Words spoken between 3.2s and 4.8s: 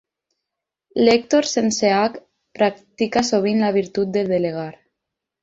sovint la virtut de delegar.